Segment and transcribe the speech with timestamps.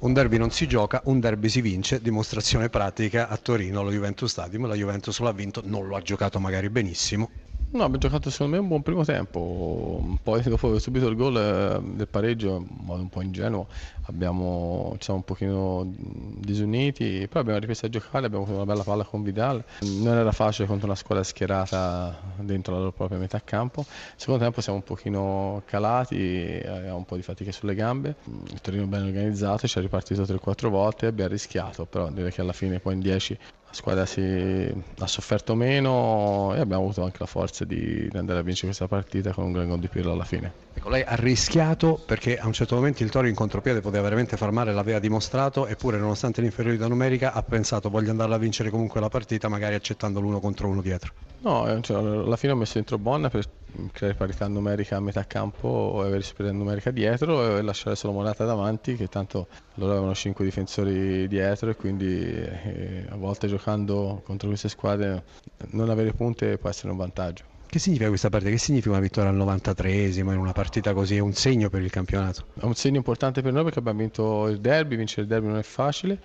[0.00, 4.30] Un derby non si gioca, un derby si vince, dimostrazione pratica a Torino, allo Juventus
[4.30, 7.32] Stadium, la Juventus l'ha vinto, non lo ha giocato magari benissimo,
[7.70, 11.36] No, abbiamo giocato secondo me un buon primo tempo, poi dopo aver subito il gol
[11.36, 13.66] eh, del pareggio, in modo un po' ingenuo,
[14.06, 18.84] abbiamo, ci siamo un pochino disuniti, poi abbiamo ripreso a giocare, abbiamo avuto una bella
[18.84, 23.42] palla con Vidal, non era facile contro una squadra schierata dentro la loro propria metà
[23.44, 23.84] campo,
[24.16, 28.14] secondo tempo siamo un pochino calati, abbiamo un po' di fatica sulle gambe,
[28.50, 32.54] il Torino ben organizzato, ci ha ripartito 3-4 volte, abbiamo rischiato, però direi che alla
[32.54, 37.26] fine poi in 10 la squadra si, ha sofferto meno e abbiamo avuto anche la
[37.26, 40.52] forza di andare a vincere questa partita con un gran gol di Pirlo alla fine.
[40.72, 44.38] Ecco, lei ha rischiato perché a un certo momento il Toro in contropiede poteva veramente
[44.38, 49.00] far male, l'aveva dimostrato, eppure nonostante l'inferiorità numerica ha pensato voglio andare a vincere comunque
[49.00, 51.12] la partita, magari accettando l'uno contro uno dietro.
[51.40, 53.46] No, eh, cioè, alla fine ho messo dentro Bonna per
[53.92, 58.44] creare parità numerica a metà campo e avere superiorità numerica dietro e lasciare solo Morata
[58.44, 64.48] davanti che tanto loro avevano 5 difensori dietro e quindi eh, a volte giocando contro
[64.48, 65.24] queste squadre
[65.70, 67.44] non avere punte può essere un vantaggio.
[67.66, 68.50] Che significa questa partita?
[68.50, 71.16] Che significa una vittoria al 93esimo in una partita così?
[71.16, 72.46] È un segno per il campionato?
[72.58, 75.58] È un segno importante per noi perché abbiamo vinto il derby, vincere il derby non
[75.58, 76.18] è facile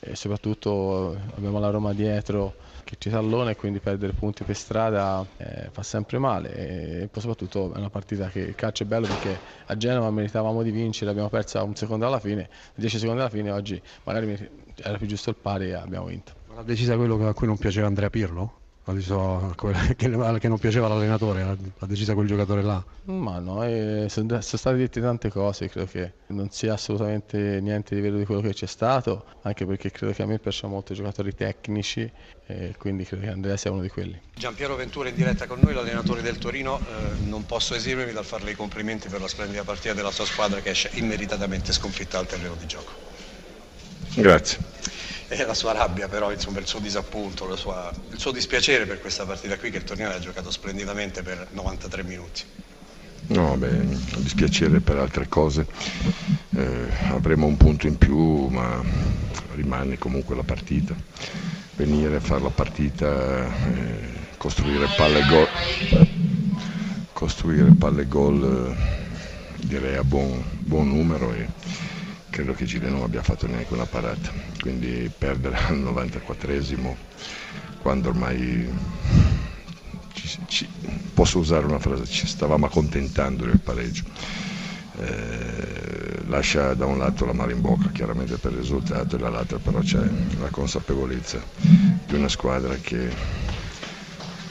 [0.00, 5.24] e soprattutto abbiamo la Roma dietro che ci tallona e quindi perdere punti per strada
[5.36, 6.54] eh, fa sempre male
[7.02, 10.64] e poi soprattutto è una partita che il calcio è bello perché a Genova meritavamo
[10.64, 14.48] di vincere, l'abbiamo persa un secondo alla fine, 10 secondi alla fine, oggi magari
[14.82, 16.37] era più giusto il pari e abbiamo vinto.
[16.58, 18.56] Ma l'ha decisa quello a cui non piaceva Andrea Pirlo?
[19.00, 19.54] So,
[19.96, 22.82] che, non piaceva l'allenatore, ha deciso quel giocatore là?
[23.04, 27.94] Ma no, eh, sono, sono, state dette tante cose, credo che non sia assolutamente niente
[27.94, 30.94] di vero di quello che c'è stato, anche perché credo che a me piacciono molto
[30.94, 32.10] i giocatori tecnici
[32.46, 34.20] e quindi credo che Andrea sia uno di quelli.
[34.34, 38.50] Giampiero Ventura in diretta con noi, l'allenatore del Torino, eh, non posso esimermi dal farle
[38.50, 42.56] i complimenti per la splendida partita della sua squadra che esce immeritatamente sconfitta al terreno
[42.58, 42.90] di gioco.
[44.16, 44.78] Grazie
[45.36, 49.24] e la sua rabbia però, insomma, il suo disappunto, sua, il suo dispiacere per questa
[49.24, 52.42] partita qui che il Torino ha giocato splendidamente per 93 minuti.
[53.28, 53.84] No, beh,
[54.18, 55.66] dispiacere per altre cose,
[56.56, 58.82] eh, avremo un punto in più ma
[59.54, 60.94] rimane comunque la partita,
[61.76, 63.44] venire a fare la partita,
[63.74, 65.48] eh, costruire palle gol,
[67.12, 71.46] costruire palle gol eh, direi a buon, buon numero e,
[72.38, 76.94] credo che Gile non abbia fatto neanche una parata, quindi perdere al 94esimo
[77.82, 78.72] quando ormai
[80.12, 80.68] ci, ci,
[81.14, 84.04] posso usare una frase, ci stavamo accontentando del pareggio.
[85.00, 89.58] Eh, lascia da un lato la mano in bocca chiaramente per il risultato e dall'altro
[89.58, 90.00] però c'è
[90.40, 93.08] la consapevolezza di una squadra che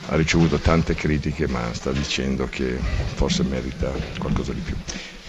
[0.07, 2.77] ha ricevuto tante critiche ma sta dicendo che
[3.15, 4.75] forse merita qualcosa di più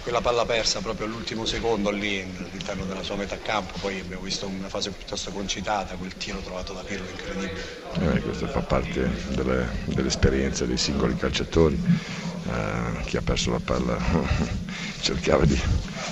[0.01, 4.47] quella palla persa proprio all'ultimo secondo lì all'interno della sua metà campo, poi abbiamo visto
[4.47, 8.17] una fase piuttosto concitata, quel tiro trovato da Pirlo incredibile.
[8.17, 13.97] Eh, questo fa parte delle, dell'esperienza dei singoli calciatori, eh, chi ha perso la palla
[15.01, 15.59] cercava di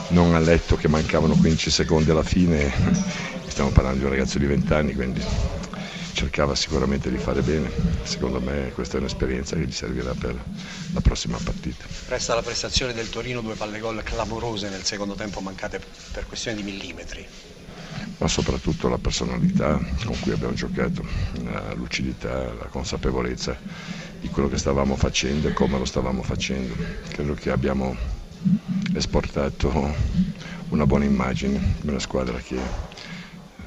[0.10, 2.72] non a letto che mancavano 15 secondi alla fine,
[3.48, 5.22] stiamo parlando di un ragazzo di 20 anni, quindi
[6.18, 7.70] cercava sicuramente di fare bene,
[8.02, 10.36] secondo me questa è un'esperienza che gli servirà per
[10.92, 11.86] la prossima partita.
[12.08, 15.80] Resta la prestazione del Torino, due palle gol clamorose nel secondo tempo mancate
[16.12, 17.24] per questione di millimetri.
[18.18, 21.06] Ma soprattutto la personalità con cui abbiamo giocato,
[21.44, 23.56] la lucidità, la consapevolezza
[24.20, 26.74] di quello che stavamo facendo e come lo stavamo facendo.
[27.10, 27.96] Credo che abbiamo
[28.96, 29.94] esportato
[30.70, 32.58] una buona immagine di una squadra che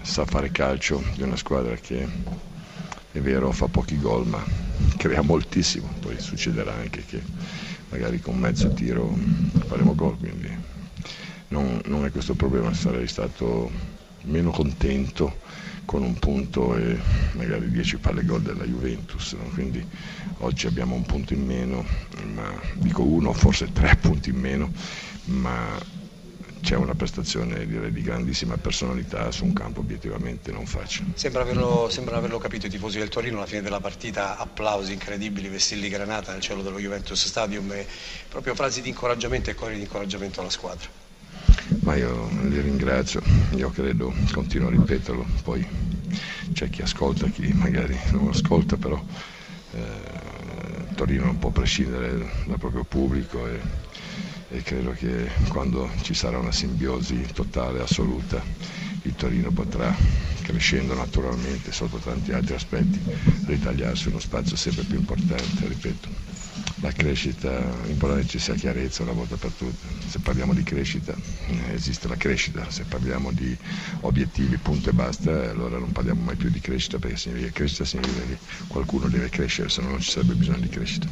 [0.03, 2.07] sa fare calcio, di una squadra che
[3.13, 4.43] è vero fa pochi gol ma
[4.97, 7.23] crea moltissimo, poi succederà anche che
[7.91, 9.17] magari con mezzo tiro
[9.67, 10.49] faremo gol, quindi
[11.49, 13.71] non, non è questo il problema, sarei stato
[14.23, 15.39] meno contento
[15.85, 16.97] con un punto e
[17.33, 19.43] magari 10 palle gol della Juventus, no?
[19.53, 19.85] quindi
[20.39, 21.85] oggi abbiamo un punto in meno,
[22.33, 24.73] ma dico uno, forse tre punti in meno,
[25.25, 25.77] ma
[26.61, 31.11] c'è una prestazione direi, di grandissima personalità su un campo obiettivamente non facile.
[31.15, 35.49] Sembra averlo, sembra averlo capito i tifosi del Torino alla fine della partita, applausi incredibili,
[35.49, 37.87] vessilli granata nel cielo dello Juventus Stadium e
[38.29, 40.89] proprio frasi di incoraggiamento e cori di incoraggiamento alla squadra.
[41.81, 43.23] Ma io li ringrazio,
[43.55, 45.67] io credo, continuo a ripeterlo, poi
[46.53, 49.03] c'è chi ascolta, chi magari non ascolta, però
[49.73, 53.61] eh, Torino non può prescindere dal proprio pubblico e
[54.53, 58.43] e credo che quando ci sarà una simbiosi totale, assoluta,
[59.03, 59.95] il Torino potrà,
[60.43, 63.01] crescendo naturalmente sotto tanti altri aspetti,
[63.47, 66.09] ritagliarsi uno spazio sempre più importante, ripeto.
[66.81, 69.87] la crescita, l'importante che ci sia chiarezza una volta per tutte.
[70.09, 71.15] Se parliamo di crescita
[71.47, 73.57] eh, esiste la crescita, se parliamo di
[74.01, 78.25] obiettivi, punto e basta, allora non parliamo mai più di crescita perché significa crescita significa
[78.27, 81.09] che qualcuno deve crescere, se no non ci sarebbe bisogno di crescita.